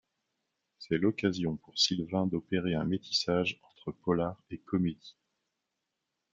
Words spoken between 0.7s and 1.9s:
C'est l'occasion pour